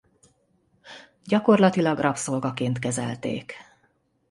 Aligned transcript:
Gyakorlatilag 1.23 1.99
rabszolgaként 1.99 2.79
kezelték. 2.79 3.55